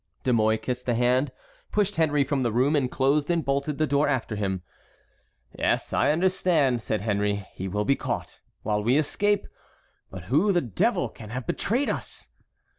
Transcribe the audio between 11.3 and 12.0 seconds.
betrayed